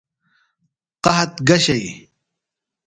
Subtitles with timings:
[1.03, 1.87] قحط گہ شئی؟